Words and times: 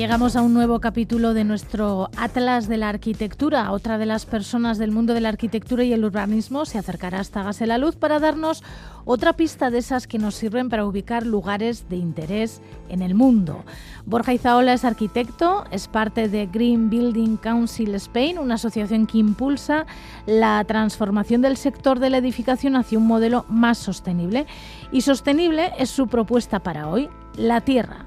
Llegamos 0.00 0.34
a 0.34 0.40
un 0.40 0.54
nuevo 0.54 0.80
capítulo 0.80 1.34
de 1.34 1.44
nuestro 1.44 2.08
Atlas 2.16 2.68
de 2.68 2.78
la 2.78 2.88
Arquitectura. 2.88 3.70
Otra 3.70 3.98
de 3.98 4.06
las 4.06 4.24
personas 4.24 4.78
del 4.78 4.92
mundo 4.92 5.12
de 5.12 5.20
la 5.20 5.28
arquitectura 5.28 5.84
y 5.84 5.92
el 5.92 6.06
urbanismo 6.06 6.64
se 6.64 6.78
acercará 6.78 7.20
hasta 7.20 7.42
Gase 7.42 7.66
la 7.66 7.76
Luz 7.76 7.96
para 7.96 8.18
darnos 8.18 8.64
otra 9.04 9.34
pista 9.34 9.68
de 9.68 9.76
esas 9.76 10.06
que 10.06 10.18
nos 10.18 10.36
sirven 10.36 10.70
para 10.70 10.86
ubicar 10.86 11.26
lugares 11.26 11.90
de 11.90 11.96
interés 11.96 12.62
en 12.88 13.02
el 13.02 13.14
mundo. 13.14 13.62
Borja 14.06 14.32
Izaola 14.32 14.72
es 14.72 14.86
arquitecto, 14.86 15.64
es 15.70 15.86
parte 15.86 16.30
de 16.30 16.46
Green 16.46 16.88
Building 16.88 17.36
Council 17.36 17.94
Spain, 17.96 18.38
una 18.38 18.54
asociación 18.54 19.06
que 19.06 19.18
impulsa 19.18 19.84
la 20.24 20.64
transformación 20.64 21.42
del 21.42 21.58
sector 21.58 21.98
de 21.98 22.08
la 22.08 22.16
edificación 22.16 22.74
hacia 22.74 22.96
un 22.96 23.06
modelo 23.06 23.44
más 23.50 23.76
sostenible. 23.76 24.46
Y 24.92 25.02
sostenible 25.02 25.72
es 25.78 25.90
su 25.90 26.08
propuesta 26.08 26.60
para 26.60 26.88
hoy, 26.88 27.10
la 27.36 27.60
tierra. 27.60 28.06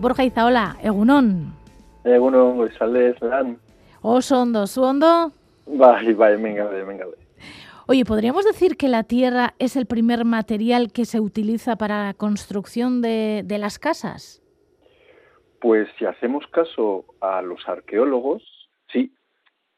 Borja 0.00 0.24
Izaola, 0.24 0.78
egunon. 0.80 1.26
Egunon, 2.08 2.56
goizaldez, 2.56 3.20
lan. 3.20 3.58
Oso 4.00 4.38
ondo, 4.40 4.66
zu 4.66 4.80
ondo? 4.80 5.30
Bai, 5.66 6.14
bai, 6.14 6.40
venga, 6.40 6.64
venga. 6.68 7.04
Oye, 7.86 8.06
¿podríamos 8.06 8.46
decir 8.46 8.78
que 8.78 8.88
la 8.88 9.02
tierra 9.02 9.52
es 9.58 9.76
el 9.76 9.84
primer 9.84 10.24
material 10.24 10.90
que 10.90 11.04
se 11.04 11.20
utiliza 11.20 11.76
para 11.76 12.02
la 12.06 12.14
construcción 12.14 13.02
de, 13.02 13.42
de 13.44 13.58
las 13.58 13.78
casas? 13.78 14.42
Pues 15.60 15.86
si 15.98 16.06
hacemos 16.06 16.46
caso 16.46 17.04
a 17.20 17.42
los 17.42 17.68
arqueólogos, 17.68 18.42
sí. 18.90 19.12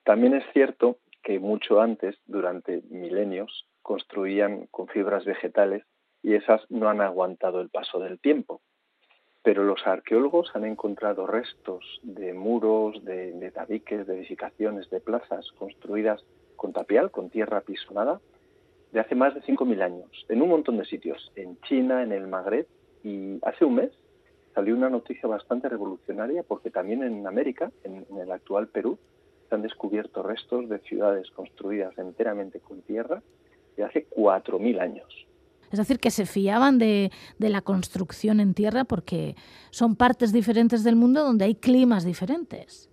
También 0.05 0.35
es 0.35 0.45
cierto 0.53 0.99
que 1.25 1.41
mucho 1.41 1.81
antes, 1.81 2.15
durante 2.27 2.83
milenios, 2.91 3.67
construían 3.83 4.69
con 4.71 4.87
fibras 4.87 5.25
vegetales 5.25 5.83
y 6.23 6.35
esas 6.35 6.61
no 6.69 6.89
han 6.89 7.01
aguantado 7.01 7.61
el 7.61 7.71
paso 7.71 7.99
del 7.99 8.21
tiempo 8.21 8.63
pero 9.43 9.65
los 9.65 9.85
arqueólogos 9.87 10.55
han 10.55 10.65
encontrado 10.65 11.27
restos 11.27 12.01
de 12.03 12.33
muros, 12.33 13.05
de, 13.05 13.51
tabiques, 13.53 14.07
de 14.07 14.17
edificaciones, 14.19 14.89
de 14.91 15.01
plazas 15.01 15.51
construidas 15.59 16.25
con 16.57 16.73
tapial, 16.73 17.11
con 17.11 17.29
tierra 17.29 17.61
pisonada, 17.61 18.21
de 18.93 19.01
hace 19.01 19.15
más 19.15 19.35
de 19.35 19.43
5.000 19.43 19.83
años, 19.83 20.27
en 20.29 20.43
un 20.43 20.51
montón 20.51 20.77
de 20.77 20.85
sitios, 20.85 21.33
en 21.35 21.61
China, 21.63 22.03
en 22.03 22.13
el 22.13 22.29
Magreb, 22.29 22.67
y 23.03 23.39
hace 23.43 23.65
un 23.65 23.77
mes 23.77 23.91
salió 24.55 24.77
una 24.77 24.91
noticia 24.91 25.29
bastante 25.29 25.69
revolucionaria 25.69 26.43
porque 26.43 26.71
también 26.71 27.03
en 27.03 27.27
América, 27.27 27.73
en, 27.85 28.07
en 28.09 28.19
el 28.19 28.31
actual 28.31 28.69
Perú, 28.69 28.99
se 29.49 29.55
han 29.55 29.63
descubierto 29.63 30.23
restos 30.23 30.69
de 30.69 30.79
ciudades 30.81 31.31
construidas 31.31 31.97
enteramente 31.99 32.61
con 32.61 32.83
tierra 32.83 33.23
de 33.77 33.83
hace 33.83 34.07
4.000 34.09 34.81
años. 34.81 35.27
Es 35.73 35.79
decir, 35.79 35.99
que 35.99 36.11
se 36.11 36.27
fiaban 36.27 36.79
de, 36.79 37.11
la 37.39 37.63
construcción 37.63 38.41
en 38.41 38.55
tierra 38.55 38.85
porque 38.85 39.35
son 39.71 39.97
partes 39.97 40.33
diferentes 40.33 40.85
del 40.85 40.97
mundo 40.97 41.25
donde 41.25 41.47
hay 41.47 41.55
climas 41.55 42.05
diferentes. 42.05 42.91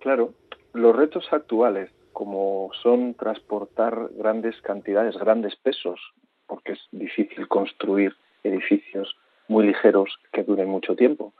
Claro, 0.00 0.32
los 0.72 0.96
retos 0.96 1.26
actuales, 1.30 1.90
como 2.12 2.70
son 2.82 3.14
transportar 3.14 4.08
grandes 4.16 4.60
cantidades, 4.62 5.16
grandes 5.16 5.56
pesos, 5.56 6.00
porque 6.46 6.72
es 6.72 6.80
difícil 6.90 7.48
construir 7.48 8.14
edificios 8.42 9.14
muy 9.48 9.66
ligeros 9.66 10.18
que 10.32 10.42
duren 10.42 10.68
mucho 10.68 10.96
tiempo. 10.96 11.34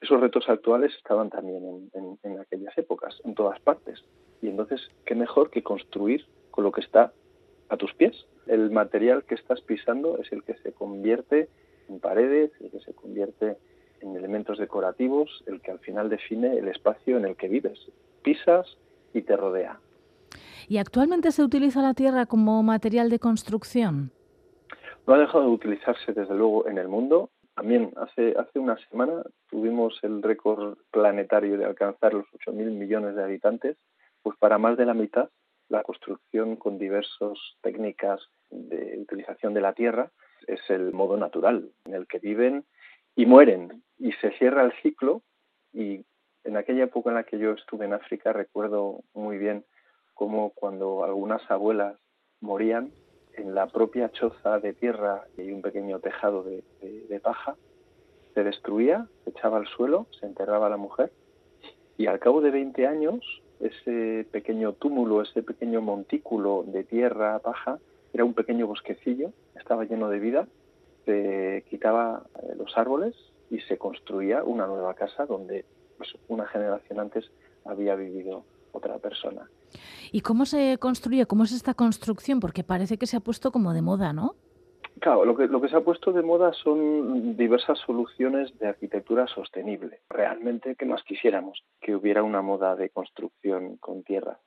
Esos 0.00 0.20
retos 0.20 0.48
actuales 0.48 0.94
estaban 0.96 1.28
también 1.28 1.90
en, 1.92 2.18
en, 2.22 2.38
aquellas 2.38 2.76
épocas, 2.78 3.20
en 3.24 3.34
todas 3.34 3.58
partes. 3.60 4.04
Y 4.40 4.48
entonces, 4.48 4.80
¿qué 5.04 5.16
mejor 5.16 5.50
que 5.50 5.64
construir 5.64 6.24
con 6.52 6.62
lo 6.62 6.70
que 6.70 6.82
está 6.82 7.12
a 7.68 7.76
tus 7.76 7.94
pies? 7.94 8.26
el 8.48 8.70
material 8.70 9.24
que 9.24 9.34
estás 9.34 9.60
pisando 9.60 10.18
es 10.18 10.32
el 10.32 10.42
que 10.42 10.54
se 10.54 10.72
convierte 10.72 11.48
en 11.88 12.00
paredes, 12.00 12.50
el 12.60 12.70
que 12.70 12.80
se 12.80 12.94
convierte 12.94 13.56
en 14.00 14.16
elementos 14.16 14.58
decorativos, 14.58 15.44
el 15.46 15.60
que 15.60 15.70
al 15.70 15.78
final 15.80 16.08
define 16.08 16.58
el 16.58 16.68
espacio 16.68 17.16
en 17.16 17.26
el 17.26 17.36
que 17.36 17.48
vives. 17.48 17.78
Pisas 18.22 18.66
y 19.12 19.22
te 19.22 19.36
rodea. 19.36 19.80
¿Y 20.68 20.78
actualmente 20.78 21.32
se 21.32 21.42
utiliza 21.42 21.80
la 21.80 21.94
tierra 21.94 22.26
como 22.26 22.62
material 22.62 23.10
de 23.10 23.18
construcción? 23.18 24.12
No 25.06 25.14
ha 25.14 25.18
dejado 25.18 25.44
de 25.44 25.50
utilizarse 25.50 26.12
desde 26.12 26.34
luego 26.34 26.68
en 26.68 26.78
el 26.78 26.88
mundo. 26.88 27.30
También 27.54 27.92
hace, 27.96 28.34
hace 28.38 28.58
una 28.58 28.76
semana 28.88 29.22
tuvimos 29.48 29.98
el 30.02 30.22
récord 30.22 30.76
planetario 30.90 31.56
de 31.56 31.64
alcanzar 31.64 32.14
los 32.14 32.26
8.000 32.46 32.70
millones 32.70 33.16
de 33.16 33.24
habitantes, 33.24 33.76
pues 34.22 34.36
para 34.38 34.58
más 34.58 34.76
de 34.76 34.86
la 34.86 34.94
mitad 34.94 35.30
la 35.68 35.82
construcción 35.82 36.56
con 36.56 36.78
diversas 36.78 37.38
técnicas 37.62 38.20
de 38.50 38.98
utilización 39.00 39.54
de 39.54 39.60
la 39.60 39.74
tierra 39.74 40.10
es 40.46 40.60
el 40.68 40.92
modo 40.92 41.16
natural 41.16 41.70
en 41.84 41.94
el 41.94 42.06
que 42.06 42.18
viven 42.18 42.64
y 43.14 43.26
mueren 43.26 43.82
y 43.98 44.12
se 44.12 44.30
cierra 44.38 44.64
el 44.64 44.72
ciclo. 44.82 45.22
Y 45.72 46.04
en 46.44 46.56
aquella 46.56 46.84
época 46.84 47.10
en 47.10 47.16
la 47.16 47.24
que 47.24 47.38
yo 47.38 47.52
estuve 47.52 47.84
en 47.84 47.92
África 47.92 48.32
recuerdo 48.32 49.00
muy 49.12 49.38
bien 49.38 49.64
cómo 50.14 50.50
cuando 50.50 51.04
algunas 51.04 51.48
abuelas 51.50 51.96
morían 52.40 52.90
en 53.34 53.54
la 53.54 53.66
propia 53.66 54.10
choza 54.10 54.58
de 54.58 54.72
tierra 54.72 55.24
y 55.36 55.52
un 55.52 55.62
pequeño 55.62 56.00
tejado 56.00 56.42
de, 56.42 56.62
paja 57.22 57.56
se 58.34 58.44
destruía, 58.44 59.06
se 59.24 59.30
echaba 59.30 59.58
al 59.58 59.66
suelo, 59.66 60.06
se 60.18 60.26
enterraba 60.26 60.68
la 60.68 60.76
mujer 60.76 61.12
y 61.96 62.06
al 62.06 62.18
cabo 62.20 62.40
de 62.40 62.50
20 62.50 62.86
años 62.86 63.42
ese 63.60 64.26
pequeño 64.30 64.72
túmulo, 64.72 65.22
ese 65.22 65.42
pequeño 65.42 65.80
montículo 65.80 66.64
de 66.66 66.84
tierra, 66.84 67.38
paja, 67.40 67.78
era 68.12 68.24
un 68.24 68.34
pequeño 68.34 68.66
bosquecillo, 68.66 69.32
estaba 69.56 69.84
lleno 69.84 70.08
de 70.08 70.18
vida, 70.18 70.48
se 71.04 71.64
quitaba 71.68 72.24
eh, 72.42 72.54
los 72.56 72.76
árboles 72.76 73.14
y 73.50 73.60
se 73.60 73.78
construía 73.78 74.44
una 74.44 74.66
nueva 74.66 74.94
casa 74.94 75.26
donde 75.26 75.64
pues, 75.96 76.14
una 76.28 76.46
generación 76.46 77.00
antes 77.00 77.30
había 77.64 77.94
vivido 77.94 78.44
otra 78.72 78.98
persona. 78.98 79.48
¿Y 80.12 80.20
cómo 80.22 80.46
se 80.46 80.78
construye? 80.78 81.26
¿Cómo 81.26 81.44
es 81.44 81.52
esta 81.52 81.74
construcción? 81.74 82.40
Porque 82.40 82.64
parece 82.64 82.96
que 82.96 83.06
se 83.06 83.16
ha 83.16 83.20
puesto 83.20 83.52
como 83.52 83.74
de 83.74 83.82
moda, 83.82 84.12
¿no? 84.12 84.36
Claro, 85.00 85.24
lo 85.24 85.36
que, 85.36 85.46
lo 85.46 85.60
que 85.60 85.68
se 85.68 85.76
ha 85.76 85.80
puesto 85.80 86.12
de 86.12 86.22
moda 86.22 86.52
son 86.52 87.36
diversas 87.36 87.78
soluciones 87.80 88.56
de 88.58 88.68
arquitectura 88.68 89.26
sostenible. 89.26 90.00
Realmente, 90.08 90.76
¿qué 90.76 90.86
más 90.86 91.02
quisiéramos? 91.04 91.62
Que 91.80 91.94
hubiera 91.94 92.22
una 92.22 92.42
moda 92.42 92.74
de 92.74 92.90
construcción 92.90 93.76
con 93.76 94.02
tierra. 94.02 94.38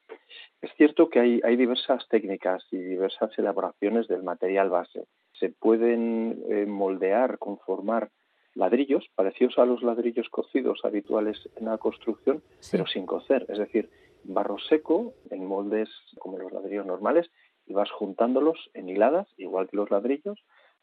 Es 0.61 0.71
cierto 0.77 1.09
que 1.09 1.19
hay, 1.19 1.41
hay 1.43 1.55
diversas 1.55 2.07
técnicas 2.07 2.65
y 2.71 2.77
diversas 2.77 3.37
elaboraciones 3.37 4.07
del 4.07 4.23
material 4.23 4.69
base. 4.69 5.05
Se 5.33 5.49
pueden 5.49 6.43
eh, 6.49 6.65
moldear, 6.65 7.37
conformar 7.37 8.09
ladrillos 8.53 9.05
parecidos 9.15 9.57
a 9.57 9.65
los 9.65 9.81
ladrillos 9.81 10.29
cocidos 10.29 10.79
habituales 10.83 11.37
en 11.55 11.65
la 11.65 11.77
construcción, 11.77 12.43
pero 12.71 12.85
sin 12.85 13.05
cocer. 13.05 13.45
Es 13.49 13.57
decir, 13.57 13.89
barro 14.23 14.57
seco 14.59 15.13
en 15.29 15.45
moldes 15.45 15.89
como 16.19 16.37
los 16.37 16.51
ladrillos 16.51 16.85
normales 16.85 17.29
y 17.71 17.73
vas 17.73 17.89
juntándolos 17.89 18.69
en 18.73 18.89
hiladas, 18.89 19.27
igual 19.37 19.69
que 19.69 19.77
los 19.77 19.89
ladrillos, 19.89 20.37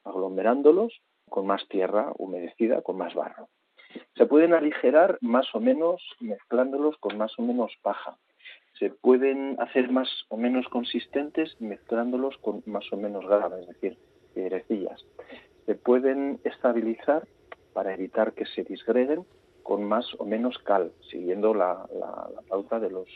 aglomerándolos 0.05 1.03
con 1.29 1.47
más 1.47 1.69
tierra 1.69 2.13
humedecida, 2.17 2.81
con 2.81 2.97
más 2.97 3.15
barro. 3.15 3.51
Se 4.17 4.25
pueden 4.25 4.55
aligerar 4.55 5.19
más 5.21 5.55
o 5.55 5.61
menos 5.61 6.03
mezclándolos 6.21 6.97
con 6.97 7.19
más 7.19 7.39
o 7.39 7.43
menos 7.43 7.77
paja. 7.83 8.17
Se 8.79 8.89
pueden 8.89 9.57
hacer 9.61 9.91
más 9.91 10.09
o 10.29 10.39
menos 10.39 10.67
consistentes 10.69 11.61
mezclándolos 11.61 12.39
con 12.39 12.63
más 12.65 12.91
o 12.91 12.97
menos 12.97 13.27
grava, 13.27 13.61
es 13.61 13.69
decir, 13.69 13.99
piedrecillas. 14.35 15.05
Se 15.67 15.75
pueden 15.75 16.41
estabilizar 16.45 17.29
para 17.75 17.93
evitar 17.93 18.33
que 18.33 18.47
se 18.47 18.65
disgreguen 18.65 19.27
con 19.63 19.85
más 19.85 20.07
o 20.19 20.25
menos 20.25 20.57
cal, 20.61 20.93
siguiendo 21.11 21.53
la, 21.53 21.87
la 21.93 22.41
pauta 22.49 22.81
de 22.81 22.91
los 22.91 23.09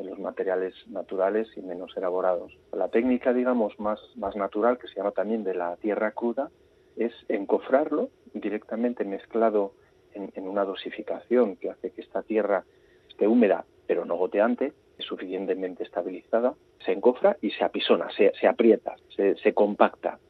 de 0.00 0.08
los 0.08 0.18
materiales 0.18 0.74
naturales 0.88 1.48
y 1.56 1.60
menos 1.60 1.94
elaborados. 1.96 2.56
La 2.72 2.88
técnica, 2.88 3.32
digamos, 3.32 3.78
más, 3.78 4.00
más 4.16 4.34
natural, 4.34 4.78
que 4.78 4.88
se 4.88 4.96
llama 4.96 5.12
también 5.12 5.44
de 5.44 5.54
la 5.54 5.76
tierra 5.76 6.12
cruda, 6.12 6.50
es 6.96 7.12
encofrarlo 7.28 8.08
directamente 8.32 9.04
mezclado 9.04 9.72
en, 10.14 10.48
una 10.48 10.64
dosificación 10.64 11.56
que 11.56 11.70
hace 11.70 11.90
que 11.90 12.00
esta 12.00 12.22
tierra 12.22 12.64
esté 13.08 13.28
húmeda 13.28 13.64
pero 13.86 14.04
no 14.04 14.16
goteante, 14.16 14.72
suficientemente 14.98 15.82
estabilizada, 15.82 16.54
se 16.84 16.92
encofra 16.92 17.36
y 17.42 17.50
se 17.50 17.64
apisona, 17.64 18.08
se, 18.16 18.46
aprieta, 18.46 18.94
se, 19.16 19.34
se 19.36 19.52
compacta. 19.52 20.20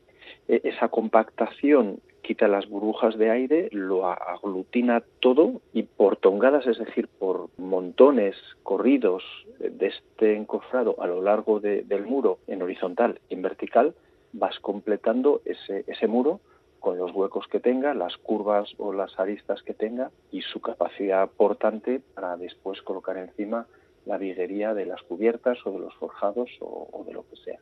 E, 0.48 0.62
esa 0.64 0.88
compactación 0.88 2.00
quita 2.30 2.46
las 2.46 2.68
burbujas 2.68 3.18
de 3.18 3.28
aire, 3.28 3.68
lo 3.72 4.06
aglutina 4.06 5.02
todo 5.18 5.60
y 5.72 5.82
por 5.82 6.16
tongadas, 6.16 6.64
es 6.68 6.78
decir, 6.78 7.08
por 7.08 7.48
montones 7.58 8.36
corridos 8.62 9.24
de 9.58 9.88
este 9.88 10.36
encofrado 10.36 10.94
a 11.02 11.08
lo 11.08 11.22
largo 11.22 11.58
del 11.58 12.06
muro 12.06 12.38
en 12.46 12.62
horizontal 12.62 13.18
y 13.28 13.34
en 13.34 13.42
vertical, 13.42 13.94
vas 14.32 14.60
completando 14.60 15.42
ese, 15.44 15.82
ese 15.88 16.06
muro 16.06 16.38
con 16.78 16.98
los 16.98 17.10
huecos 17.10 17.48
que 17.48 17.58
tenga, 17.58 17.94
las 17.94 18.16
curvas 18.16 18.74
o 18.78 18.92
las 18.92 19.18
aristas 19.18 19.64
que 19.64 19.74
tenga 19.74 20.12
y 20.30 20.42
su 20.42 20.60
capacidad 20.60 21.28
portante 21.28 22.00
para 22.14 22.36
después 22.36 22.80
colocar 22.82 23.16
encima 23.16 23.66
la 24.06 24.18
viguería 24.18 24.72
de 24.72 24.86
las 24.86 25.02
cubiertas 25.02 25.58
o 25.66 25.72
de 25.72 25.80
los 25.80 25.94
forjados 25.96 26.48
o 26.60 27.02
de 27.04 27.12
lo 27.12 27.28
que 27.28 27.34
sea. 27.38 27.58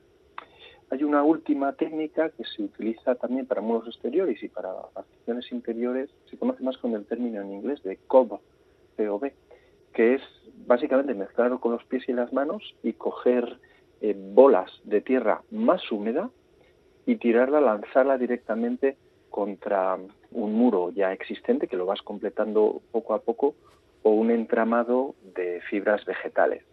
Hay 0.91 1.05
una 1.05 1.23
última 1.23 1.75
técnica 1.75 2.31
que 2.31 2.45
se 2.45 2.63
utiliza 2.63 3.15
también 3.17 3.47
para 3.47 3.61
muros 3.61 3.89
exteriores 3.89 4.43
y 4.43 4.49
para 4.49 4.73
particiones 4.95 5.51
interiores, 5.53 6.11
se 6.31 6.39
conoce 6.39 6.63
más 6.63 6.79
con 6.79 6.95
el 6.95 7.05
término 7.05 7.43
en 7.43 7.53
inglés 7.53 7.83
de 7.83 7.99
cob, 8.07 8.41
COB, 8.97 9.33
que 9.93 10.15
es 10.15 10.23
básicamente 10.67 11.15
mezclarlo 11.15 11.61
con 11.61 11.73
los 11.73 11.85
pies 11.85 12.09
y 12.09 12.13
las 12.13 12.33
manos 12.33 12.75
y 12.83 12.95
coger 12.95 13.59
eh, 14.01 14.17
bolas 14.17 14.71
de 14.85 15.03
tierra 15.03 15.43
más 15.51 15.91
húmeda 15.93 16.31
y 17.05 17.17
tirarla, 17.17 17.61
lanzarla 17.61 18.17
directamente 18.17 18.97
contra 19.29 19.99
un 20.31 20.53
muro 20.55 20.91
ya 20.91 21.13
existente 21.13 21.69
que 21.69 21.77
lo 21.77 21.85
vas 21.85 22.01
completando 22.01 22.81
poco 22.93 23.13
a 23.15 23.21
poco 23.21 23.55
o 24.03 24.11
un 24.11 24.31
entramado 24.31 25.15
de 25.35 25.61
fibras 25.69 26.05
vegetales 26.07 26.65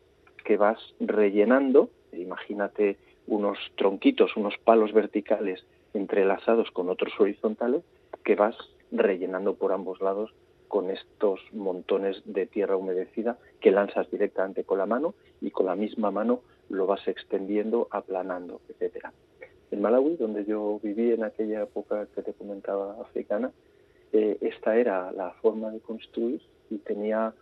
que 0.44 0.58
vas 0.58 0.80
rellenando, 1.00 1.90
imagínate 2.14 2.98
unos 3.28 3.58
tronquitos, 3.76 4.36
unos 4.36 4.58
palos 4.58 4.94
verticales 4.94 5.64
entrelazados 5.94 6.72
con 6.72 6.90
otros 6.90 7.14
horizontales 7.20 7.84
que 8.24 8.36
vas 8.36 8.56
rellenando 8.92 9.56
por 9.56 9.72
ambos 9.72 10.02
lados 10.02 10.34
con 10.68 10.90
estos 10.90 11.40
montones 11.54 12.22
de 12.26 12.46
tierra 12.46 12.76
humedecida 12.76 13.38
que 13.62 13.72
lanzas 13.72 14.10
directamente 14.12 14.64
con 14.64 14.78
la 14.78 14.86
mano 14.86 15.14
y 15.42 15.52
con 15.52 15.68
la 15.68 15.76
misma 15.76 16.12
mano 16.12 16.42
lo 16.70 16.86
vas 16.88 17.08
extendiendo, 17.08 17.88
aplanando, 17.92 18.62
etcétera. 18.70 19.14
En 19.72 19.82
Malawi, 19.82 20.18
donde 20.18 20.46
yo 20.46 20.80
viví 20.82 21.12
en 21.12 21.24
aquella 21.24 21.64
época 21.64 22.08
que 22.14 22.22
te 22.22 22.34
comentaba 22.34 22.98
africana, 23.02 23.52
eh, 24.12 24.38
esta 24.42 24.78
era 24.78 25.12
la 25.12 25.32
forma 25.42 25.72
de 25.72 25.80
construir 25.80 26.42
y 26.70 26.78
tenía 26.78 27.34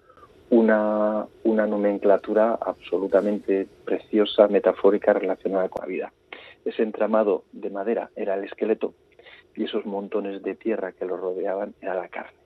una, 0.53 1.25
una 1.43 1.65
nomenclatura 1.65 2.59
absolutamente 2.61 3.67
preciosa, 3.85 4.47
metafórica, 4.47 5.11
relacionada 5.13 5.67
con 5.67 5.81
la 5.81 5.87
vida. 5.87 6.13
Ese 6.63 6.83
entramado 6.83 7.43
de 7.51 7.71
madera 7.71 8.11
era 8.15 8.35
el 8.35 8.43
esqueleto 8.43 8.93
y 9.55 9.63
esos 9.63 9.85
montones 9.85 10.43
de 10.43 10.55
tierra 10.55 10.91
que 10.91 11.05
lo 11.05 11.17
rodeaban 11.17 11.73
era 11.81 11.95
la 11.95 12.07
carne. 12.07 12.37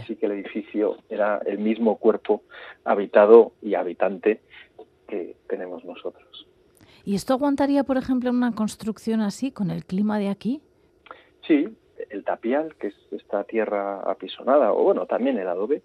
Así 0.00 0.16
que 0.16 0.26
el 0.26 0.32
edificio 0.32 0.96
era 1.08 1.40
el 1.44 1.58
mismo 1.58 1.96
cuerpo 1.96 2.42
habitado 2.84 3.52
y 3.60 3.74
habitante 3.74 4.40
que 5.08 5.36
tenemos 5.48 5.84
nosotros. 5.84 6.46
¿Y 7.04 7.16
esto 7.16 7.34
aguantaría, 7.34 7.84
por 7.84 7.96
ejemplo, 7.96 8.30
una 8.30 8.54
construcción 8.54 9.20
así, 9.20 9.50
con 9.50 9.70
el 9.70 9.84
clima 9.84 10.18
de 10.18 10.28
aquí? 10.28 10.60
Sí, 11.46 11.68
el 12.10 12.24
tapial, 12.24 12.76
que 12.76 12.88
es 12.88 12.94
esta 13.10 13.44
tierra 13.44 14.00
apisonada, 14.00 14.72
o 14.72 14.84
bueno, 14.84 15.06
también 15.06 15.38
el 15.38 15.48
adobe, 15.48 15.82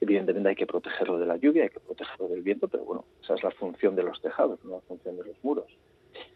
evidentemente 0.00 0.48
hay 0.50 0.56
que 0.56 0.66
protegerlo 0.66 1.18
de 1.18 1.26
la 1.26 1.36
lluvia, 1.36 1.64
hay 1.64 1.70
que 1.70 1.80
protegerlo 1.80 2.28
del 2.28 2.42
viento, 2.42 2.68
pero 2.68 2.84
bueno, 2.84 3.04
esa 3.22 3.34
es 3.34 3.42
la 3.42 3.50
función 3.50 3.96
de 3.96 4.02
los 4.02 4.20
tejados, 4.20 4.62
no 4.64 4.72
la 4.72 4.80
función 4.80 5.16
de 5.16 5.24
los 5.24 5.36
muros. 5.42 5.66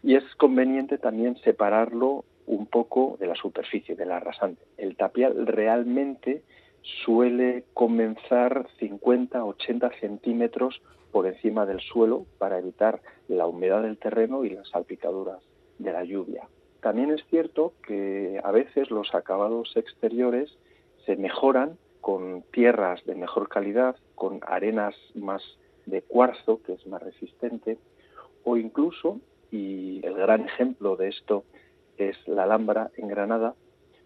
Y 0.03 0.15
es 0.15 0.23
conveniente 0.35 0.97
también 0.97 1.37
separarlo 1.37 2.25
un 2.47 2.65
poco 2.67 3.17
de 3.19 3.27
la 3.27 3.35
superficie, 3.35 3.95
de 3.95 4.05
la 4.05 4.19
rasante. 4.19 4.63
El 4.77 4.95
tapial 4.95 5.47
realmente 5.47 6.43
suele 7.05 7.65
comenzar 7.73 8.67
50, 8.79 9.43
80 9.43 9.91
centímetros 9.99 10.81
por 11.11 11.27
encima 11.27 11.65
del 11.65 11.79
suelo 11.81 12.25
para 12.37 12.57
evitar 12.57 13.01
la 13.27 13.45
humedad 13.45 13.83
del 13.83 13.97
terreno 13.97 14.43
y 14.45 14.49
las 14.49 14.69
salpicaduras 14.69 15.41
de 15.77 15.91
la 15.91 16.03
lluvia. 16.03 16.47
También 16.81 17.11
es 17.11 17.23
cierto 17.29 17.73
que 17.85 18.39
a 18.43 18.51
veces 18.51 18.89
los 18.89 19.13
acabados 19.13 19.73
exteriores 19.75 20.57
se 21.05 21.15
mejoran 21.15 21.77
con 22.01 22.43
tierras 22.51 23.03
de 23.05 23.15
mejor 23.15 23.47
calidad, 23.47 23.95
con 24.15 24.39
arenas 24.45 24.95
más 25.15 25.41
de 25.85 26.01
cuarzo, 26.01 26.61
que 26.63 26.73
es 26.73 26.85
más 26.87 27.01
resistente, 27.01 27.77
o 28.43 28.57
incluso, 28.57 29.19
y 29.51 30.05
el 30.05 30.15
gran 30.15 30.45
ejemplo 30.45 30.95
de 30.95 31.09
esto 31.09 31.43
es 31.97 32.17
la 32.27 32.43
Alhambra 32.43 32.91
en 32.97 33.07
Granada, 33.07 33.53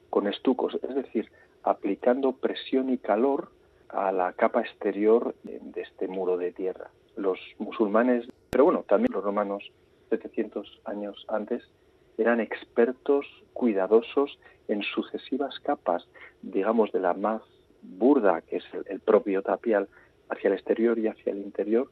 con 0.10 0.28
estucos, 0.28 0.78
es 0.88 0.96
decir, 0.96 1.32
aplicando 1.64 2.34
presión 2.34 2.90
y 2.90 2.98
calor 2.98 3.50
a 3.90 4.12
la 4.12 4.34
capa 4.34 4.62
exterior 4.62 5.36
de 5.44 5.82
este 5.82 6.08
muro 6.08 6.38
de 6.38 6.52
tierra. 6.52 6.90
Los 7.16 7.40
musulmanes, 7.60 8.26
pero 8.50 8.66
bueno, 8.66 8.84
también 8.88 9.14
los 9.14 9.24
romanos 9.24 9.64
700 10.10 10.82
años 10.86 11.26
antes, 11.28 11.64
eran 12.18 12.40
expertos 12.40 13.26
cuidadosos 13.54 14.38
en 14.68 14.82
sucesivas 14.84 15.60
capas, 15.60 16.08
digamos, 16.42 16.92
de 16.92 17.00
la 17.00 17.14
más 17.14 17.42
burda, 17.88 18.42
que 18.42 18.58
es 18.58 18.66
el, 18.88 19.00
propio 19.00 19.42
tapial, 19.42 19.88
hacia 20.30 20.48
el 20.48 20.54
exterior 20.54 20.98
y 21.00 21.08
hacia 21.08 21.32
el 21.32 21.40
interior, 21.40 21.90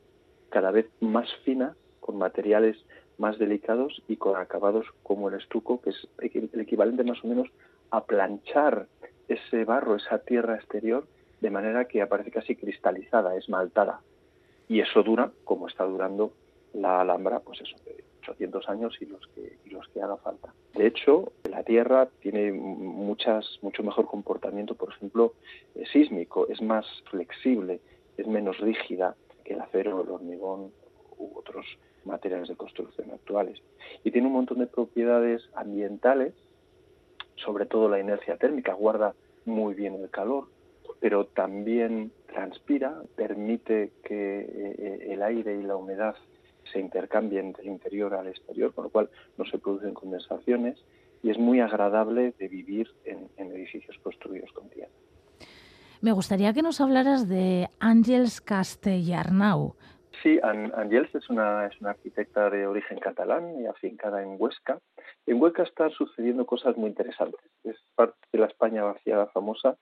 cada 0.49 0.71
vez 0.71 0.87
más 0.99 1.27
fina, 1.43 1.75
con 1.99 2.17
materiales 2.17 2.77
más 3.17 3.37
delicados 3.37 4.01
y 4.07 4.17
con 4.17 4.35
acabados 4.35 4.85
como 5.03 5.29
el 5.29 5.35
estuco, 5.35 5.81
que 5.81 5.91
es 5.91 6.07
el 6.19 6.59
equivalente 6.59 7.03
más 7.03 7.23
o 7.23 7.27
menos 7.27 7.47
a 7.91 8.03
planchar 8.03 8.87
ese 9.27 9.65
barro, 9.65 9.95
esa 9.95 10.19
tierra 10.19 10.55
exterior, 10.55 11.05
de 11.41 11.49
manera 11.49 11.85
que 11.85 12.01
aparece 12.01 12.31
casi 12.31 12.55
cristalizada, 12.55 13.35
esmaltada. 13.35 14.01
Y 14.67 14.79
eso 14.79 15.03
dura, 15.03 15.31
como 15.43 15.67
está 15.67 15.83
durando 15.83 16.33
la 16.73 17.01
Alhambra, 17.01 17.39
pues 17.39 17.61
eso, 17.61 17.75
800 18.23 18.69
años 18.69 18.97
y 19.01 19.05
los 19.05 19.25
que, 19.27 19.57
y 19.65 19.69
los 19.69 19.87
que 19.89 20.01
haga 20.01 20.17
falta. 20.17 20.53
De 20.73 20.87
hecho, 20.87 21.31
la 21.53 21.63
Tierra 21.63 22.09
tiene 22.19 22.51
muchas, 22.51 23.59
mucho 23.61 23.83
mejor 23.83 24.07
comportamiento, 24.07 24.73
por 24.73 24.89
ejemplo, 24.89 25.33
eh, 25.75 25.83
sísmico, 25.93 26.47
es 26.47 26.63
más 26.63 26.85
flexible, 27.11 27.79
es 28.17 28.25
menos 28.25 28.57
rígida 28.57 29.15
que 29.45 29.53
el 29.53 29.61
acero, 29.61 30.01
el 30.01 30.09
hormigón 30.09 30.71
u 31.19 31.37
otros 31.37 31.65
materiales 32.05 32.49
de 32.49 32.55
construcción 32.55 33.11
actuales. 33.11 33.61
Y 34.03 34.09
tiene 34.09 34.27
un 34.27 34.33
montón 34.33 34.59
de 34.59 34.67
propiedades 34.67 35.43
ambientales, 35.53 36.33
sobre 37.35 37.67
todo 37.67 37.87
la 37.87 37.99
inercia 37.99 38.37
térmica, 38.37 38.73
guarda 38.73 39.13
muy 39.45 39.75
bien 39.75 39.93
el 39.93 40.09
calor, 40.09 40.47
pero 40.99 41.27
también 41.27 42.11
transpira, 42.33 42.99
permite 43.15 43.91
que 44.03 44.39
eh, 44.39 45.07
el 45.11 45.21
aire 45.21 45.59
y 45.59 45.61
la 45.61 45.75
humedad 45.75 46.15
se 46.71 46.79
intercambien 46.79 47.53
del 47.53 47.67
interior 47.67 48.15
al 48.15 48.27
exterior, 48.27 48.73
con 48.73 48.85
lo 48.85 48.89
cual 48.89 49.11
no 49.37 49.45
se 49.45 49.59
producen 49.59 49.93
condensaciones 49.93 50.83
y 51.23 51.31
es 51.31 51.39
muy 51.39 51.61
agradable 51.61 52.33
de 52.37 52.47
vivir 52.47 52.87
en, 53.05 53.29
edificios 53.37 53.97
construidos 53.99 54.51
con 54.51 54.69
tierra. 54.69 54.91
Me 56.01 56.11
gustaría 56.11 56.53
que 56.53 56.61
nos 56.61 56.81
hablaras 56.81 57.29
de 57.29 57.69
Ángels 57.79 58.41
Castellarnau. 58.41 59.75
Sí, 60.21 60.37
Ángels 60.43 61.15
es 61.15 61.29
una, 61.29 61.65
es 61.65 61.79
una 61.81 61.91
arquitecta 61.91 62.49
de 62.49 62.67
origen 62.67 62.99
catalán 62.99 63.59
y 63.59 63.65
afincada 63.65 64.21
en 64.21 64.35
Huesca. 64.37 64.79
En 65.25 65.41
Huesca 65.41 65.63
están 65.63 65.91
sucediendo 65.91 66.45
cosas 66.45 66.75
muy 66.77 66.89
interesantes. 66.89 67.39
Es 67.63 67.77
parte 67.95 68.17
de 68.31 68.39
la 68.39 68.47
España 68.47 68.83
vaciada 68.83 69.27
famosa 69.27 69.77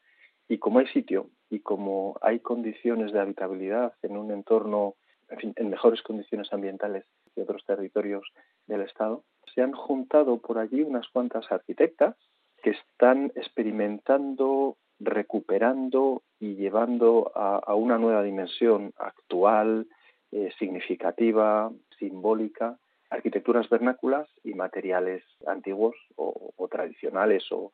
y 0.48 0.58
como 0.58 0.80
hay 0.80 0.88
sitio 0.88 1.30
y 1.50 1.62
como 1.62 2.18
hay 2.22 2.40
condiciones 2.40 3.12
de 3.14 3.20
habitabilidad 3.20 3.94
en 4.04 4.18
un 4.18 4.32
entorno, 4.32 4.96
en, 5.30 5.70
mejores 5.70 6.02
condiciones 6.02 6.52
ambientales 6.52 7.06
que 7.34 7.42
otros 7.42 7.64
territorios 7.66 8.24
del 8.68 8.82
Estado, 8.82 9.24
se 9.54 9.62
han 9.62 9.74
juntado 9.74 10.38
por 10.38 10.58
allí 10.58 10.82
unas 10.82 11.08
cuantas 11.10 11.52
arquitectas 11.52 12.16
que 12.64 12.72
están 12.72 13.32
experimentando, 13.36 14.78
recuperando 15.00 16.22
y 16.40 16.56
llevando 16.56 17.32
a 17.36 17.74
una 17.76 17.98
nueva 17.98 18.24
dimensión 18.24 18.94
actual, 18.98 19.88
eh, 20.34 20.50
significativa, 20.58 21.70
simbólica, 22.00 22.78
arquitecturas 23.10 23.68
vernáculas 23.68 24.30
y 24.46 24.54
materiales 24.54 25.26
antiguos 25.46 25.94
o, 26.16 26.68
tradicionales 26.72 27.44
o, 27.52 27.74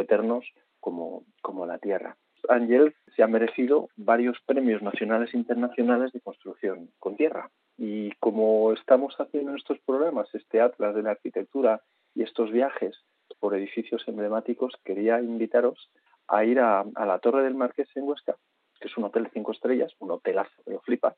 eternos 0.00 0.46
como, 0.80 1.24
como 1.42 1.66
la 1.66 1.76
tierra. 1.76 2.16
Ángel 2.48 2.94
se 3.14 3.22
ha 3.22 3.26
merecido 3.26 3.88
varios 3.96 4.38
premios 4.46 4.82
nacionales 4.82 5.34
e 5.34 5.36
internacionales 5.36 6.12
de 6.12 6.20
construcción 6.20 6.90
con 6.98 7.16
tierra. 7.16 7.50
Y 7.76 8.12
como 8.20 8.72
estamos 8.72 9.14
haciendo 9.18 9.52
en 9.52 9.58
estos 9.58 9.78
programas, 9.80 10.28
este 10.34 10.60
atlas 10.60 10.94
de 10.94 11.02
la 11.02 11.12
arquitectura 11.12 11.82
y 12.14 12.22
estos 12.22 12.50
viajes 12.50 12.96
por 13.40 13.54
edificios 13.54 14.02
emblemáticos, 14.06 14.74
quería 14.84 15.20
invitaros 15.20 15.90
a 16.26 16.44
ir 16.44 16.60
a, 16.60 16.84
la 16.94 17.18
Torre 17.20 17.42
del 17.42 17.54
Marqués 17.54 17.88
en 17.94 18.04
Huesca, 18.04 18.36
que 18.80 18.88
es 18.88 18.96
un 18.96 19.04
hotel 19.04 19.28
cinco 19.32 19.52
estrellas, 19.52 19.92
un 19.98 20.10
hotelazo, 20.10 20.62
lo 20.66 20.80
flipa, 20.80 21.14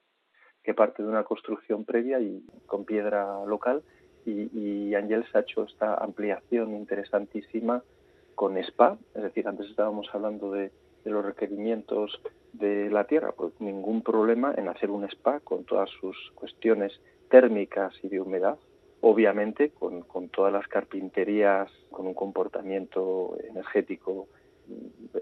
que 0.62 0.74
parte 0.74 1.02
de 1.02 1.08
una 1.08 1.24
construcción 1.24 1.84
previa 1.84 2.20
y 2.20 2.44
con 2.66 2.84
piedra 2.84 3.44
local 3.46 3.82
y, 4.24 4.50
y 4.58 4.94
Ángel 4.94 5.24
se 5.30 5.38
ha 5.38 5.40
hecho 5.40 5.64
esta 5.64 5.94
ampliación 5.94 6.74
interesantísima 6.74 7.82
con 8.40 8.56
SPA, 8.56 8.96
es 9.14 9.22
decir, 9.22 9.46
antes 9.46 9.68
estábamos 9.68 10.08
hablando 10.14 10.50
de, 10.50 10.70
los 11.04 11.22
requerimientos 11.22 12.22
de 12.54 12.88
la 12.88 13.04
tierra, 13.04 13.32
pues 13.32 13.52
ningún 13.60 14.00
problema 14.00 14.54
en 14.56 14.66
hacer 14.66 14.90
un 14.90 15.04
spa 15.04 15.40
con 15.40 15.64
todas 15.64 15.90
sus 16.00 16.16
cuestiones 16.34 16.98
térmicas 17.28 17.92
y 18.02 18.08
de 18.08 18.18
humedad, 18.18 18.58
obviamente 19.02 19.68
con, 19.68 20.00
con 20.00 20.30
todas 20.30 20.54
las 20.54 20.66
carpinterías, 20.68 21.70
con 21.90 22.06
un 22.06 22.14
comportamiento 22.14 23.36
energético 23.46 24.28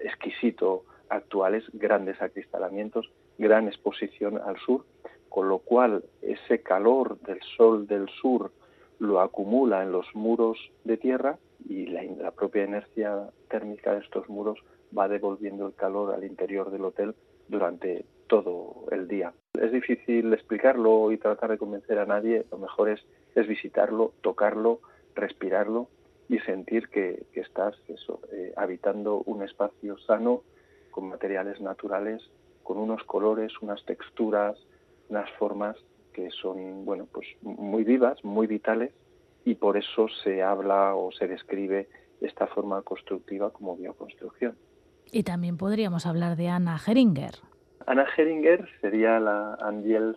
exquisito 0.00 0.84
actuales, 1.08 1.64
grandes 1.72 2.22
acristalamientos, 2.22 3.10
gran 3.36 3.66
exposición 3.66 4.38
al 4.38 4.58
sur 4.58 4.84
con 5.28 5.48
lo 5.48 5.58
cual 5.58 6.04
ese 6.22 6.62
calor 6.62 7.18
del 7.22 7.40
sol 7.56 7.88
del 7.88 8.08
sur 8.22 8.52
lo 9.00 9.20
acumula 9.20 9.82
en 9.82 9.90
los 9.90 10.06
muros 10.14 10.58
de 10.84 10.96
tierra 10.96 11.36
y 11.68 11.86
la, 11.86 12.30
propia 12.30 12.64
inercia 12.64 13.30
térmica 13.48 13.92
de 13.92 14.00
estos 14.00 14.28
muros 14.28 14.58
va 14.96 15.06
devolviendo 15.06 15.66
el 15.66 15.74
calor 15.74 16.14
al 16.14 16.24
interior 16.24 16.70
del 16.70 16.84
hotel 16.84 17.14
durante 17.48 18.06
todo 18.26 18.86
el 18.90 19.06
día. 19.06 19.32
Es 19.54 19.70
difícil 19.70 20.32
explicarlo 20.32 21.12
y 21.12 21.18
tratar 21.18 21.50
de 21.50 21.58
convencer 21.58 21.98
a 21.98 22.06
nadie, 22.06 22.46
lo 22.50 22.58
mejor 22.58 22.88
es, 22.88 23.00
es 23.34 23.46
visitarlo, 23.46 24.12
tocarlo, 24.22 24.80
respirarlo 25.14 25.88
y 26.28 26.38
sentir 26.40 26.88
que, 26.88 27.26
estás 27.34 27.74
eso, 27.88 28.20
eh, 28.32 28.52
habitando 28.56 29.22
un 29.26 29.42
espacio 29.42 29.98
sano 29.98 30.42
con 30.90 31.08
materiales 31.08 31.60
naturales, 31.60 32.22
con 32.62 32.78
unos 32.78 33.02
colores, 33.04 33.52
unas 33.60 33.84
texturas, 33.84 34.58
unas 35.08 35.30
formas 35.32 35.76
que 36.12 36.30
son 36.30 36.84
bueno 36.84 37.06
pues 37.12 37.26
muy 37.42 37.84
vivas, 37.84 38.22
muy 38.24 38.46
vitales 38.46 38.92
y 39.48 39.54
por 39.54 39.78
eso 39.78 40.08
se 40.22 40.42
habla 40.42 40.94
o 40.94 41.10
se 41.10 41.26
describe 41.26 41.88
esta 42.20 42.46
forma 42.48 42.82
constructiva 42.82 43.50
como 43.50 43.76
bioconstrucción. 43.76 44.58
Y 45.10 45.22
también 45.22 45.56
podríamos 45.56 46.04
hablar 46.04 46.36
de 46.36 46.48
Anna 46.48 46.78
Heringer. 46.86 47.32
Anna 47.86 48.06
Heringer 48.14 48.68
sería 48.82 49.18
la 49.18 49.54
Angel 49.54 50.16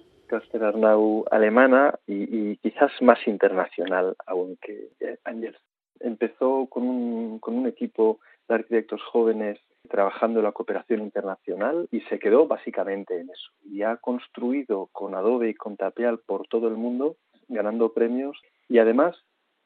Arnau 0.61 1.25
alemana 1.31 1.97
y, 2.07 2.57
quizás 2.57 2.91
más 3.01 3.19
internacional 3.25 4.15
aún 4.25 4.57
que 4.61 4.89
Angel. 5.23 5.57
Empezó 6.01 6.67
con 6.67 6.83
un, 6.83 7.39
con 7.39 7.55
un 7.55 7.67
equipo 7.67 8.19
de 8.49 8.55
arquitectos 8.55 9.01
jóvenes 9.03 9.59
trabajando 9.89 10.39
en 10.39 10.45
la 10.45 10.51
cooperación 10.51 11.01
internacional 11.01 11.87
y 11.91 12.01
se 12.01 12.19
quedó 12.19 12.47
básicamente 12.47 13.17
en 13.19 13.29
eso. 13.29 13.51
Y 13.63 13.83
ha 13.83 13.95
construido 13.95 14.89
con 14.91 15.15
Adobe 15.15 15.49
y 15.49 15.53
con 15.53 15.77
Tapial 15.77 16.19
por 16.19 16.47
todo 16.47 16.67
el 16.67 16.75
mundo, 16.75 17.15
ganando 17.47 17.93
premios 17.93 18.37
y 18.71 18.79
además, 18.79 19.17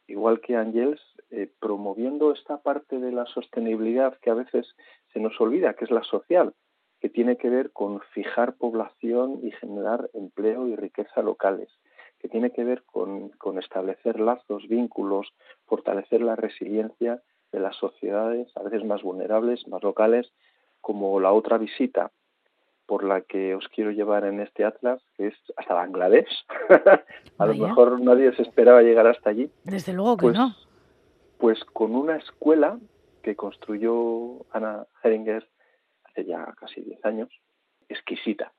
igual 0.07 0.41
que 0.41 0.55
Angels, 0.55 0.99
eh, 1.29 1.47
promoviendo 1.59 2.31
esta 2.31 2.57
parte 2.63 2.97
de 2.97 3.11
la 3.11 3.27
sostenibilidad 3.27 4.17
que 4.17 4.31
a 4.31 4.33
veces 4.33 4.75
se 5.13 5.19
nos 5.19 5.39
olvida, 5.39 5.75
que 5.75 5.85
es 5.85 5.91
la 5.91 6.01
social, 6.01 6.55
que 6.99 7.09
tiene 7.09 7.37
que 7.37 7.51
ver 7.51 7.71
con 7.71 8.01
fijar 8.15 8.55
población 8.55 9.41
y 9.43 9.51
generar 9.51 10.09
empleo 10.15 10.67
y 10.67 10.75
riqueza 10.75 11.21
locales, 11.21 11.69
que 12.17 12.29
tiene 12.29 12.49
que 12.49 12.63
ver 12.63 12.81
con, 12.87 13.29
con 13.37 13.59
establecer 13.59 14.19
lazos, 14.19 14.67
vínculos, 14.67 15.35
fortalecer 15.67 16.21
la 16.21 16.35
resiliencia 16.35 17.21
de 17.51 17.59
las 17.59 17.75
sociedades, 17.75 18.51
a 18.57 18.63
veces 18.63 18.83
más 18.85 19.03
vulnerables, 19.03 19.67
más 19.67 19.83
locales, 19.83 20.33
como 20.81 21.19
la 21.19 21.31
otra 21.31 21.59
visita 21.59 22.11
por 22.85 23.03
la 23.03 23.21
que 23.21 23.55
os 23.55 23.67
quiero 23.69 23.91
llevar 23.91 24.25
en 24.25 24.39
este 24.39 24.63
atlas, 24.63 25.01
que 25.17 25.27
es 25.27 25.35
hasta 25.57 25.73
Bangladesh. 25.73 26.45
a 27.37 27.45
lo 27.45 27.53
mejor 27.55 27.99
nadie 28.01 28.33
se 28.35 28.43
esperaba 28.43 28.81
llegar 28.81 29.07
hasta 29.07 29.29
allí. 29.29 29.51
Desde 29.63 29.93
luego 29.93 30.17
que 30.17 30.23
pues, 30.23 30.35
no. 30.35 30.55
Pues 31.37 31.63
con 31.65 31.95
una 31.95 32.17
escuela 32.17 32.79
que 33.23 33.35
construyó 33.35 34.45
Ana 34.51 34.85
Heringer 35.03 35.47
hace 36.03 36.25
ya 36.25 36.53
casi 36.59 36.81
10 36.81 37.03
años, 37.05 37.29
exquisita, 37.89 38.53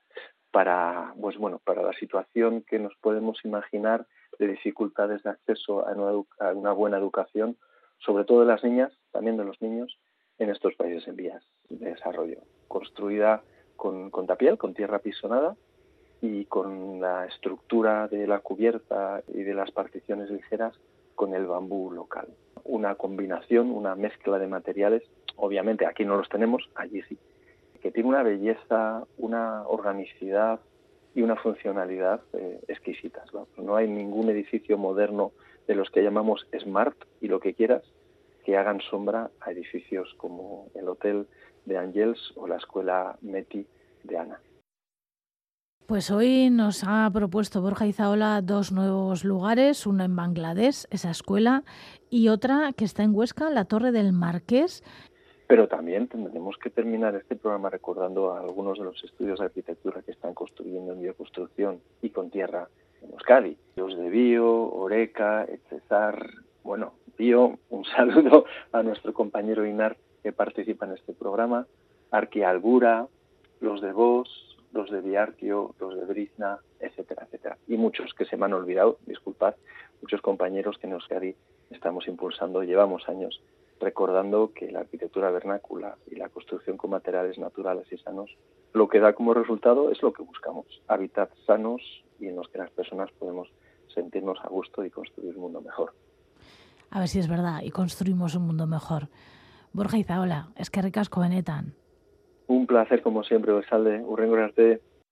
para, 0.51 1.13
pues 1.19 1.37
bueno, 1.37 1.61
para 1.63 1.81
la 1.81 1.93
situación 1.93 2.63
que 2.63 2.79
nos 2.79 2.93
podemos 3.01 3.43
imaginar 3.45 4.05
de 4.39 4.47
dificultades 4.47 5.23
de 5.23 5.31
acceso 5.31 5.87
a 5.87 6.51
una 6.51 6.71
buena 6.73 6.97
educación 6.97 7.57
sobre 7.99 8.25
todo 8.25 8.41
de 8.41 8.47
las 8.47 8.63
niñas, 8.63 8.93
también 9.11 9.37
de 9.37 9.45
los 9.45 9.61
niños, 9.61 9.99
en 10.37 10.49
estos 10.49 10.75
países 10.75 11.07
en 11.07 11.15
vías 11.15 11.43
de 11.69 11.89
desarrollo. 11.91 12.41
Construida 12.67 13.43
con, 13.77 14.09
con 14.09 14.27
tapial, 14.27 14.57
con 14.57 14.73
tierra 14.73 14.99
pisonada 14.99 15.55
y 16.21 16.45
con 16.45 16.99
la 16.99 17.25
estructura 17.25 18.07
de 18.07 18.27
la 18.27 18.39
cubierta 18.39 19.21
y 19.27 19.43
de 19.43 19.53
las 19.53 19.71
particiones 19.71 20.29
ligeras 20.29 20.73
con 21.15 21.33
el 21.33 21.45
bambú 21.45 21.91
local. 21.91 22.27
Una 22.63 22.95
combinación, 22.95 23.71
una 23.71 23.95
mezcla 23.95 24.39
de 24.39 24.47
materiales, 24.47 25.03
obviamente 25.35 25.85
aquí 25.85 26.05
no 26.05 26.17
los 26.17 26.27
tenemos, 26.29 26.69
allí 26.75 27.01
sí, 27.03 27.17
que 27.81 27.91
tiene 27.91 28.09
una 28.09 28.23
belleza, 28.23 29.05
una 29.17 29.67
organicidad 29.67 30.59
y 31.15 31.21
una 31.21 31.35
funcionalidad 31.35 32.21
eh, 32.33 32.59
exquisitas. 32.67 33.25
no 33.57 33.75
hay 33.75 33.87
ningún 33.87 34.29
edificio 34.29 34.77
moderno 34.77 35.31
de 35.67 35.75
los 35.75 35.89
que 35.89 36.03
llamamos 36.03 36.47
smart 36.59 36.97
y 37.21 37.27
lo 37.27 37.39
que 37.39 37.53
quieras, 37.53 37.83
que 38.47 38.55
hagan 38.55 38.79
sombra 38.79 39.29
a 39.41 39.51
edificios 39.51 40.13
como 40.15 40.69
el 40.73 40.87
Hotel 40.87 41.27
de 41.65 41.77
Angels 41.77 42.31
o 42.37 42.47
la 42.47 42.55
Escuela 42.55 43.17
Meti 43.21 43.67
de 44.05 44.17
Ana. 44.17 44.39
Pues 45.85 46.09
hoy 46.11 46.49
nos 46.49 46.85
ha 46.87 47.11
propuesto 47.13 47.61
Borja 47.61 47.87
Izaola 47.87 48.41
dos 48.41 48.71
nuevos 48.71 49.25
lugares, 49.25 49.85
uno 49.85 50.05
en 50.05 50.15
Bangladesh, 50.15 50.85
esa 50.91 51.11
escuela, 51.11 51.65
y 52.09 52.29
otra 52.29 52.71
que 52.71 52.85
está 52.85 53.03
en 53.03 53.13
Huesca, 53.13 53.49
la 53.49 53.65
Torre 53.65 53.91
del 53.91 54.13
Marqués. 54.13 54.81
Pero 55.47 55.67
también 55.67 56.07
tendremos 56.07 56.57
que 56.57 56.69
terminar 56.69 57.15
este 57.15 57.35
programa 57.35 57.69
recordando 57.69 58.31
a 58.31 58.39
algunos 58.39 58.79
de 58.79 58.85
los 58.85 59.03
estudios 59.03 59.39
de 59.39 59.45
arquitectura 59.45 60.01
que 60.03 60.11
están 60.11 60.33
construyendo 60.33 60.93
en 60.93 61.01
bioconstrucción 61.01 61.81
y 62.01 62.11
con 62.11 62.29
tierra 62.29 62.69
en 63.01 63.11
Euskadi. 63.11 63.57
Los 63.75 63.97
de 63.97 64.09
Bio, 64.09 64.71
Oreca, 64.71 65.43
Etcesar, 65.43 66.29
bueno, 66.67 66.95
Bio, 67.17 67.59
un 67.69 67.85
saludo 67.95 68.43
a 68.73 68.83
nuestro 68.83 69.13
compañero 69.13 69.65
Inar 69.65 69.95
que 70.21 70.33
participa 70.33 70.85
en 70.85 70.91
este 70.91 71.13
programa, 71.13 71.65
Arquialgura, 72.11 73.07
los 73.61 73.81
de 73.81 73.93
Vos, 73.93 74.57
los 74.73 74.91
de 74.91 74.99
Biarquio, 74.99 75.73
los 75.79 75.95
de 75.95 76.03
Brizna, 76.03 76.59
etcétera, 76.81 77.23
etcétera. 77.25 77.57
Y 77.67 77.77
muchos 77.77 78.13
que 78.13 78.25
se 78.25 78.35
me 78.35 78.45
han 78.45 78.53
olvidado, 78.53 78.97
disculpad, 79.05 79.55
muchos 80.01 80.21
compañeros 80.21 80.77
que 80.77 80.87
en 80.87 80.93
Euskadi 80.93 81.35
estamos 81.69 82.05
impulsando, 82.09 82.63
llevamos 82.63 83.07
años 83.07 83.41
recordando 83.79 84.51
que 84.53 84.69
la 84.69 84.81
arquitectura 84.81 85.31
vernácula 85.31 85.95
y 86.11 86.15
la 86.15 86.27
construcción 86.27 86.75
con 86.75 86.89
materiales 86.89 87.37
naturales 87.37 87.89
y 87.93 87.97
sanos, 87.97 88.35
lo 88.73 88.89
que 88.89 88.99
da 88.99 89.13
como 89.13 89.33
resultado 89.33 89.89
es 89.89 90.01
lo 90.01 90.11
que 90.11 90.23
buscamos, 90.23 90.65
hábitats 90.87 91.33
sanos 91.45 91.81
y 92.19 92.27
en 92.27 92.35
los 92.35 92.49
que 92.49 92.57
las 92.57 92.71
personas 92.71 93.09
podemos 93.13 93.47
sentirnos 93.93 94.37
a 94.43 94.49
gusto 94.49 94.83
y 94.83 94.89
construir 94.89 95.33
un 95.35 95.43
mundo 95.43 95.61
mejor. 95.61 95.93
A 96.89 96.99
ver 96.99 97.07
si 97.07 97.19
es 97.19 97.27
verdad, 97.27 97.61
y 97.63 97.71
construimos 97.71 98.35
un 98.35 98.47
mundo 98.47 98.67
mejor. 98.67 99.09
Borja 99.73 99.97
Izaola, 99.97 100.49
es 100.55 100.69
que 100.69 100.81
ricasco 100.81 101.21
benetan. 101.21 101.73
Un 102.47 102.65
placer 102.65 103.01
como 103.01 103.23
siempre, 103.23 103.51
Osalde, 103.51 104.01
urrengo 104.03 104.35
arte. 104.35 104.81